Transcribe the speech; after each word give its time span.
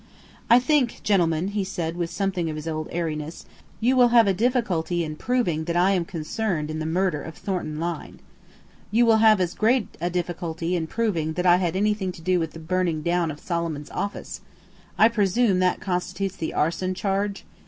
"I 0.49 0.57
think, 0.57 1.01
gentlemen," 1.03 1.49
he 1.49 1.63
said 1.63 1.95
with 1.95 2.09
something 2.09 2.49
of 2.49 2.55
his 2.55 2.67
old 2.67 2.87
airiness, 2.91 3.45
"you 3.79 3.95
will 3.95 4.07
have 4.07 4.25
a 4.25 4.33
difficulty 4.33 5.03
in 5.03 5.15
proving 5.15 5.65
that 5.65 5.77
I 5.77 5.91
am 5.91 6.05
concerned 6.05 6.71
in 6.71 6.79
the 6.79 6.87
murder 6.87 7.21
of 7.21 7.35
Thornton 7.37 7.79
Lyne. 7.79 8.19
You 8.89 9.05
will 9.05 9.17
have 9.17 9.39
as 9.39 9.53
great 9.53 9.95
a 10.01 10.09
difficulty 10.09 10.75
in 10.75 10.87
proving 10.87 11.33
that 11.33 11.45
I 11.45 11.57
had 11.57 11.75
anything 11.75 12.11
to 12.13 12.21
do 12.23 12.39
with 12.39 12.53
the 12.53 12.59
burning 12.59 13.03
down 13.03 13.29
of 13.29 13.39
Solomon's 13.39 13.91
office 13.91 14.41
I 14.97 15.07
presume 15.07 15.59
that 15.59 15.79
constitutes 15.81 16.35
the 16.35 16.51
arson 16.51 16.95
charge? 16.95 17.45